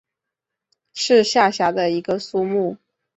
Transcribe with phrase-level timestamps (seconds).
[0.95, 2.77] 是下辖的一个苏木。